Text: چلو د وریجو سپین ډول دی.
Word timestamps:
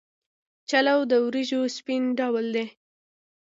چلو 0.69 0.99
د 1.11 1.13
وریجو 1.25 1.61
سپین 1.77 2.03
ډول 2.19 2.45
دی. 2.55 2.65